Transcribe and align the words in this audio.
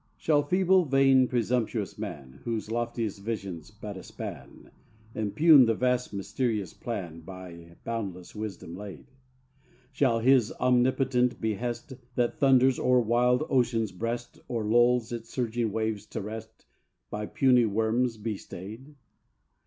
Shall 0.17 0.41
feeble, 0.41 0.85
vain, 0.85 1.27
presumptuous 1.27 1.95
man 1.95 2.39
Whose 2.43 2.71
loftiest 2.71 3.19
vision's 3.21 3.69
but 3.69 3.97
a 3.97 4.01
span, 4.01 4.71
Impugn 5.13 5.67
the 5.67 5.75
vast 5.75 6.11
mysterious 6.11 6.73
plan 6.73 7.19
By 7.21 7.75
boundless 7.83 8.33
wisdom 8.33 8.75
laid? 8.75 9.05
Shall 9.91 10.17
His 10.17 10.51
omnipotent 10.53 11.39
behest, 11.39 11.93
That 12.15 12.39
thunders 12.39 12.79
o'er 12.79 12.99
wild 12.99 13.43
ocean's 13.47 13.91
breast, 13.91 14.39
Or 14.47 14.63
lulls 14.65 15.11
its 15.11 15.29
surging 15.29 15.71
waves 15.71 16.07
to 16.07 16.21
rest, 16.21 16.65
By 17.11 17.27
puny 17.27 17.65
worms 17.67 18.17
be 18.17 18.37
stayed? 18.37 18.95